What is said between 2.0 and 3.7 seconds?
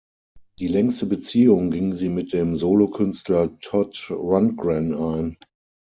mit dem Solokünstler